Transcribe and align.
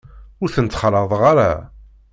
Ur 0.41 0.49
ten-ttxalaḍeɣ 0.55 1.21
ara. 1.31 1.51